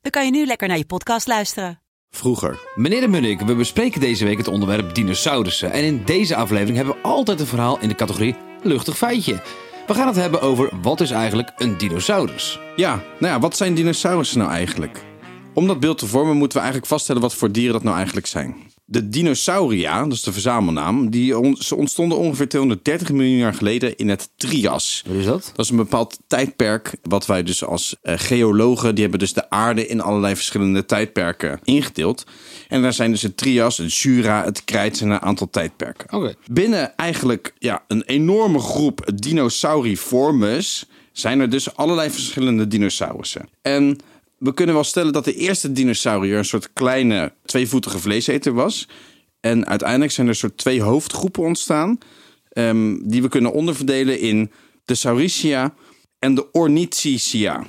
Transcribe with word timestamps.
dan 0.00 0.10
kan 0.10 0.24
je 0.24 0.30
nu 0.30 0.46
lekker 0.46 0.68
naar 0.68 0.78
je 0.78 0.86
podcast 0.86 1.26
luisteren. 1.26 1.80
Vroeger. 2.10 2.60
Meneer 2.74 3.00
de 3.00 3.08
Munnik, 3.08 3.40
we 3.40 3.54
bespreken 3.54 4.00
deze 4.00 4.24
week 4.24 4.38
het 4.38 4.48
onderwerp 4.48 4.94
dinosaurussen. 4.94 5.72
En 5.72 5.84
in 5.84 6.04
deze 6.04 6.36
aflevering 6.36 6.76
hebben 6.76 6.94
we 6.94 7.00
altijd 7.00 7.40
een 7.40 7.46
verhaal 7.46 7.78
in 7.80 7.88
de 7.88 7.94
categorie 7.94 8.36
luchtig 8.62 8.96
feitje. 8.96 9.42
We 9.86 9.94
gaan 9.94 10.06
het 10.06 10.16
hebben 10.16 10.40
over 10.40 10.70
wat 10.82 11.00
is 11.00 11.10
eigenlijk 11.10 11.52
een 11.56 11.78
dinosaurus? 11.78 12.58
Ja, 12.76 12.94
nou 12.94 13.32
ja, 13.32 13.38
wat 13.40 13.56
zijn 13.56 13.74
dinosaurussen 13.74 14.38
nou 14.38 14.50
eigenlijk? 14.50 15.04
Om 15.54 15.66
dat 15.66 15.80
beeld 15.80 15.98
te 15.98 16.06
vormen 16.06 16.36
moeten 16.36 16.56
we 16.56 16.62
eigenlijk 16.62 16.92
vaststellen 16.92 17.22
wat 17.22 17.34
voor 17.34 17.52
dieren 17.52 17.72
dat 17.72 17.82
nou 17.82 17.96
eigenlijk 17.96 18.26
zijn. 18.26 18.69
De 18.92 19.08
dinosauria, 19.08 20.02
dat 20.02 20.12
is 20.12 20.22
de 20.22 20.32
verzamelnaam, 20.32 21.10
die 21.10 21.38
ontstonden 21.76 22.18
ongeveer 22.18 22.48
230 22.48 23.12
miljoen 23.12 23.36
jaar 23.36 23.54
geleden 23.54 23.96
in 23.96 24.08
het 24.08 24.30
Trias. 24.36 25.02
Wat 25.06 25.16
is 25.16 25.24
dat? 25.24 25.52
Dat 25.54 25.64
is 25.64 25.70
een 25.70 25.76
bepaald 25.76 26.18
tijdperk 26.26 26.96
wat 27.02 27.26
wij 27.26 27.42
dus 27.42 27.64
als 27.64 27.96
eh, 28.02 28.14
geologen, 28.18 28.94
die 28.94 29.02
hebben 29.02 29.20
dus 29.20 29.32
de 29.32 29.50
aarde 29.50 29.86
in 29.86 30.00
allerlei 30.00 30.36
verschillende 30.36 30.84
tijdperken 30.84 31.60
ingedeeld. 31.64 32.24
En 32.68 32.82
daar 32.82 32.92
zijn 32.92 33.10
dus 33.10 33.22
het 33.22 33.36
Trias, 33.36 33.76
het 33.76 33.94
Jura, 33.94 34.44
het 34.44 34.64
Krijt 34.64 34.96
zijn 34.96 35.10
een 35.10 35.22
aantal 35.22 35.50
tijdperken. 35.50 36.36
Binnen 36.50 36.96
eigenlijk 36.96 37.54
ja, 37.58 37.84
een 37.88 38.02
enorme 38.02 38.58
groep 38.58 39.10
dinosauriformes 39.14 40.86
zijn 41.12 41.40
er 41.40 41.50
dus 41.50 41.76
allerlei 41.76 42.10
verschillende 42.10 42.68
dinosaurussen. 42.68 43.48
En 43.62 43.98
we 44.40 44.54
kunnen 44.54 44.74
wel 44.74 44.84
stellen 44.84 45.12
dat 45.12 45.24
de 45.24 45.34
eerste 45.34 45.72
dinosaurier 45.72 46.38
een 46.38 46.44
soort 46.44 46.72
kleine 46.72 47.32
tweevoetige 47.44 47.98
vleeseter 47.98 48.52
was. 48.52 48.88
En 49.40 49.66
uiteindelijk 49.66 50.12
zijn 50.12 50.28
er 50.28 50.34
soort 50.34 50.56
twee 50.56 50.82
hoofdgroepen 50.82 51.42
ontstaan. 51.42 51.98
ehm, 52.50 52.98
die 53.02 53.22
we 53.22 53.28
kunnen 53.28 53.52
onderverdelen 53.52 54.20
in 54.20 54.50
de 54.84 54.94
Saurischia 54.94 55.74
en 56.18 56.34
de 56.34 56.52
Ornithischia. 56.52 57.66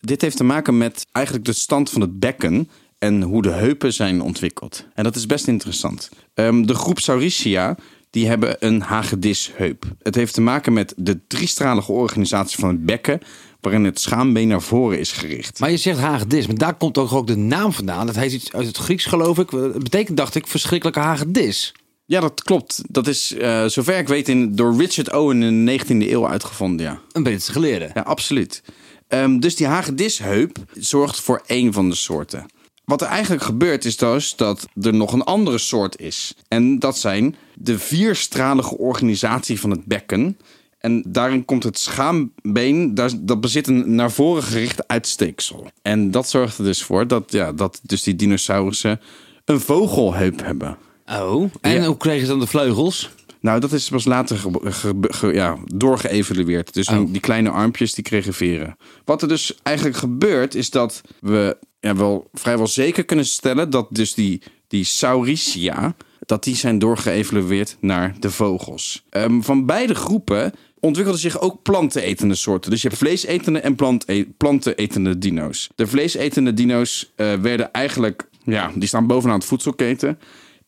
Dit 0.00 0.20
heeft 0.20 0.36
te 0.36 0.44
maken 0.44 0.78
met 0.78 1.06
eigenlijk 1.12 1.46
de 1.46 1.52
stand 1.52 1.90
van 1.90 2.00
het 2.00 2.18
bekken 2.18 2.68
en 2.98 3.22
hoe 3.22 3.42
de 3.42 3.50
heupen 3.50 3.92
zijn 3.92 4.20
ontwikkeld. 4.20 4.86
En 4.94 5.04
dat 5.04 5.16
is 5.16 5.26
best 5.26 5.48
interessant. 5.48 6.10
Ehm, 6.34 6.62
de 6.62 6.74
groep 6.74 6.98
Saurischia 6.98 7.76
die 8.14 8.28
hebben 8.28 8.56
een 8.58 8.80
hagedisheup. 8.80 9.84
Het 10.02 10.14
heeft 10.14 10.34
te 10.34 10.40
maken 10.40 10.72
met 10.72 10.94
de 10.96 11.26
driestralige 11.26 11.92
organisatie 11.92 12.58
van 12.58 12.68
het 12.68 12.84
bekken, 12.84 13.20
waarin 13.60 13.84
het 13.84 14.00
schaambeen 14.00 14.48
naar 14.48 14.62
voren 14.62 14.98
is 14.98 15.12
gericht. 15.12 15.58
Maar 15.58 15.70
je 15.70 15.76
zegt 15.76 15.98
hagedis, 15.98 16.46
maar 16.46 16.56
daar 16.56 16.74
komt 16.74 16.98
ook, 16.98 17.12
ook 17.12 17.26
de 17.26 17.36
naam 17.36 17.72
vandaan. 17.72 18.06
Dat 18.06 18.16
heet 18.16 18.32
iets 18.32 18.52
uit 18.52 18.66
het 18.66 18.76
Grieks, 18.76 19.04
geloof 19.04 19.38
ik. 19.38 19.50
Het 19.50 19.82
betekent, 19.82 20.16
dacht 20.16 20.34
ik, 20.34 20.46
verschrikkelijke 20.46 21.00
hagedis. 21.00 21.74
Ja, 22.04 22.20
dat 22.20 22.42
klopt. 22.42 22.82
Dat 22.88 23.06
is, 23.06 23.32
eh, 23.32 23.66
zover 23.66 23.98
ik 23.98 24.08
weet, 24.08 24.28
in, 24.28 24.54
door 24.54 24.76
Richard 24.76 25.12
Owen 25.12 25.42
in 25.42 25.66
de 25.66 25.72
19e 25.72 26.10
eeuw 26.10 26.28
uitgevonden. 26.28 26.86
Ja, 26.86 27.00
Een 27.12 27.22
Britse 27.22 27.52
geleerde. 27.52 27.90
ja 27.94 28.00
absoluut. 28.00 28.62
Ehm, 29.08 29.38
dus 29.38 29.56
die 29.56 29.66
hagedisheup 29.66 30.56
zorgt 30.72 31.20
voor 31.20 31.42
één 31.46 31.72
van 31.72 31.88
de 31.88 31.96
soorten. 31.96 32.46
Wat 32.84 33.00
er 33.02 33.08
eigenlijk 33.08 33.42
gebeurt 33.42 33.84
is 33.84 33.96
dus 33.96 34.36
dat 34.36 34.66
er 34.82 34.94
nog 34.94 35.12
een 35.12 35.22
andere 35.24 35.58
soort 35.58 36.00
is. 36.00 36.34
En 36.48 36.78
dat 36.78 36.98
zijn 36.98 37.36
de 37.54 37.78
vierstralige 37.78 38.78
organisatie 38.78 39.60
van 39.60 39.70
het 39.70 39.84
bekken. 39.84 40.38
En 40.78 41.04
daarin 41.06 41.44
komt 41.44 41.62
het 41.62 41.78
schaambeen, 41.78 42.94
dat 42.94 43.40
bezit 43.40 43.66
een 43.66 43.94
naar 43.94 44.10
voren 44.10 44.42
gericht 44.42 44.88
uitsteeksel. 44.88 45.66
En 45.82 46.10
dat 46.10 46.28
zorgt 46.28 46.58
er 46.58 46.64
dus 46.64 46.82
voor 46.82 47.06
dat, 47.06 47.32
ja, 47.32 47.52
dat 47.52 47.80
dus 47.82 48.02
die 48.02 48.16
dinosaurussen 48.16 49.00
een 49.44 49.60
vogelheup 49.60 50.42
hebben. 50.42 50.76
Oh. 51.06 51.50
En 51.60 51.72
Ja. 51.72 51.86
hoe 51.86 51.96
kregen 51.96 52.20
ze 52.26 52.30
dan 52.32 52.40
de 52.40 52.46
vleugels? 52.46 53.10
Nou, 53.44 53.60
dat 53.60 53.72
is 53.72 53.88
pas 53.88 54.04
later 54.04 54.36
ge- 54.36 54.60
ge- 54.72 54.94
ge- 55.00 55.32
ja, 55.32 55.56
doorgeëvalueerd. 55.74 56.74
Dus 56.74 56.88
Oh. 56.88 57.12
die 57.12 57.20
kleine 57.20 57.50
armpjes 57.50 57.94
die 57.94 58.04
kregen 58.04 58.34
veren. 58.34 58.76
Wat 59.04 59.22
er 59.22 59.28
dus 59.28 59.54
eigenlijk 59.62 59.96
gebeurt, 59.96 60.54
is 60.54 60.70
dat 60.70 61.00
we 61.20 61.56
ja, 61.80 61.96
wel 61.96 62.28
vrijwel 62.32 62.66
zeker 62.66 63.04
kunnen 63.04 63.26
stellen 63.26 63.70
dat 63.70 63.86
dus 63.90 64.14
die, 64.14 64.42
die 64.68 64.84
Saurischia, 64.84 65.94
dat 66.26 66.44
die 66.44 66.56
zijn 66.56 66.78
doorgeëvalueerd 66.78 67.76
naar 67.80 68.14
de 68.20 68.30
vogels. 68.30 69.04
Ehm, 69.10 69.40
van 69.40 69.66
beide 69.66 69.94
groepen 69.94 70.52
ontwikkelden 70.80 71.20
zich 71.22 71.40
ook 71.40 71.62
plantenetende 71.62 72.34
soorten. 72.34 72.70
Dus 72.70 72.82
je 72.82 72.88
hebt 72.88 73.00
vleesetende 73.00 73.58
en 73.58 73.74
plante- 73.74 74.28
plantenetende 74.36 75.18
dino's. 75.18 75.68
De 75.74 75.86
vleesetende 75.86 76.54
dino's 76.54 77.12
eh, 77.16 77.32
werden 77.34 77.72
eigenlijk, 77.72 78.28
ja, 78.44 78.70
die 78.74 78.88
staan 78.88 79.06
bovenaan 79.06 79.38
het 79.38 79.46
voedselketen. 79.48 80.18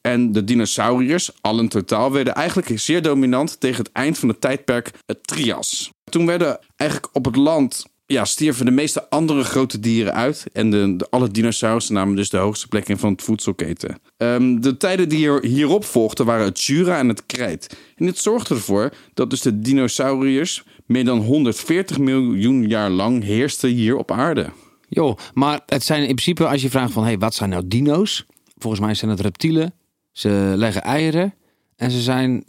En 0.06 0.32
de 0.32 0.44
dinosauriërs, 0.44 1.30
al 1.40 1.58
in 1.58 1.68
totaal, 1.68 2.12
werden 2.12 2.34
eigenlijk 2.34 2.78
zeer 2.80 3.02
dominant 3.02 3.60
tegen 3.60 3.84
het 3.84 3.92
eind 3.92 4.18
van 4.18 4.28
het 4.28 4.40
tijdperk 4.40 4.90
het 5.06 5.26
Trias. 5.26 5.90
Toen 6.10 6.26
werden 6.26 6.58
eigenlijk 6.76 7.16
op 7.16 7.24
het 7.24 7.36
land, 7.36 7.86
ja, 8.06 8.24
stierven 8.24 8.64
de 8.64 8.70
meeste 8.70 9.10
andere 9.10 9.44
grote 9.44 9.80
dieren 9.80 10.14
uit. 10.14 10.46
En 10.52 10.70
de, 10.70 11.06
alle 11.10 11.30
dinosaurussen 11.30 11.94
namen 11.94 12.16
dus 12.16 12.30
de 12.30 12.36
hoogste 12.36 12.68
plek 12.68 12.88
in 12.88 12.98
van 12.98 13.12
het 13.12 13.22
voedselketen. 13.22 14.00
Ehm, 14.16 14.60
de 14.60 14.76
tijden 14.76 15.08
die 15.08 15.18
hier, 15.18 15.44
hierop 15.44 15.84
volgden 15.84 16.26
waren 16.26 16.44
het 16.44 16.62
Jura 16.62 16.98
en 16.98 17.08
het 17.08 17.26
Krijt. 17.26 17.76
En 17.96 18.06
dit 18.06 18.18
zorgde 18.18 18.54
ervoor 18.54 18.92
dat 19.14 19.30
dus 19.30 19.40
de 19.40 19.60
dinosauriërs 19.60 20.64
meer 20.84 21.04
dan 21.04 21.18
140 21.18 21.98
miljoen 21.98 22.68
jaar 22.68 22.90
lang 22.90 23.22
heersten 23.22 23.70
hier 23.70 23.96
op 23.96 24.10
aarde. 24.10 24.52
Joh, 24.88 25.16
maar 25.34 25.60
het 25.66 25.84
zijn 25.84 26.00
in 26.00 26.06
principe, 26.06 26.46
als 26.46 26.62
je 26.62 26.70
vraagt 26.70 26.92
van, 26.92 27.04
hey, 27.04 27.18
wat 27.18 27.34
zijn 27.34 27.50
nou 27.50 27.62
dino's? 27.66 28.26
Volgens 28.58 28.82
mij 28.82 28.94
zijn 28.94 29.10
het 29.10 29.20
reptielen. 29.20 29.74
Ze 30.16 30.52
leggen 30.56 30.82
eieren. 30.82 31.34
En 31.76 31.90
ze 31.90 32.00
zijn, 32.00 32.44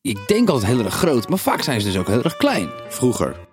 ik 0.00 0.18
denk 0.26 0.48
altijd 0.48 0.72
heel 0.72 0.84
erg 0.84 0.94
groot. 0.94 1.28
Maar 1.28 1.38
vaak 1.38 1.62
zijn 1.62 1.80
ze 1.80 1.86
dus 1.86 1.98
ook 1.98 2.06
heel 2.06 2.22
erg 2.22 2.36
klein. 2.36 2.70
Vroeger. 2.88 3.45